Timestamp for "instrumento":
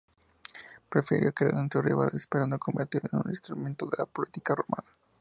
3.29-3.85